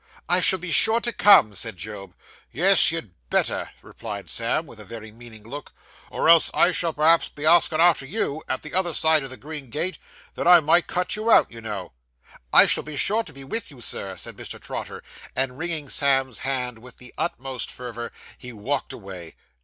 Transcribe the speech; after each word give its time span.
'I 0.27 0.41
shall 0.41 0.57
be 0.57 0.71
sure 0.71 0.99
to 0.99 1.13
come,' 1.13 1.53
said 1.53 1.77
Job. 1.77 2.15
'Yes, 2.51 2.89
you'd 2.91 3.13
better,' 3.29 3.69
replied 3.83 4.31
Sam, 4.31 4.65
with 4.65 4.79
a 4.79 4.83
very 4.83 5.11
meaning 5.11 5.43
look, 5.43 5.73
'or 6.09 6.27
else 6.27 6.49
I 6.55 6.71
shall 6.71 6.91
perhaps 6.91 7.29
be 7.29 7.43
askin' 7.43 7.79
arter 7.79 8.07
you, 8.07 8.41
at 8.49 8.63
the 8.63 8.73
other 8.73 8.95
side 8.95 9.21
of 9.21 9.29
the 9.29 9.37
green 9.37 9.69
gate, 9.69 9.99
and 10.35 10.47
then 10.47 10.47
I 10.51 10.59
might 10.59 10.87
cut 10.87 11.15
you 11.15 11.29
out, 11.29 11.51
you 11.51 11.61
know.' 11.61 11.93
'I 12.51 12.65
shall 12.65 12.81
be 12.83 12.95
sure 12.97 13.21
to 13.21 13.31
be 13.31 13.43
with 13.43 13.69
you, 13.69 13.79
sir,' 13.79 14.17
said 14.17 14.37
Mr. 14.37 14.59
Trotter; 14.59 15.03
and 15.35 15.59
wringing 15.59 15.87
Sam's 15.87 16.39
hand 16.39 16.79
with 16.79 16.97
the 16.97 17.13
utmost 17.15 17.69
fervour, 17.69 18.11
he 18.39 18.51
walked 18.51 18.93
away. 18.93 19.35